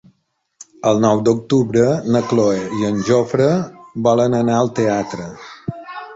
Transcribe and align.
El 0.91 1.01
nou 1.03 1.19
d'octubre 1.27 1.83
na 2.15 2.21
Cloè 2.31 2.57
i 2.79 2.91
en 2.91 2.99
Jofre 3.11 3.51
volen 4.09 4.39
anar 4.41 4.59
al 4.63 4.75
teatre. 4.83 5.31